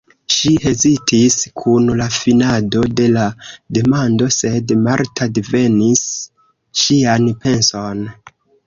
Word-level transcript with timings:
Ŝi 0.35 0.51
hezitis 0.61 1.35
kun 1.63 1.91
la 1.99 2.07
finado 2.15 2.81
de 3.01 3.07
la 3.19 3.27
demando, 3.79 4.31
sed 4.39 4.77
Marta 4.89 5.31
divenis 5.39 6.05
ŝian 6.83 7.35
penson. 7.47 8.07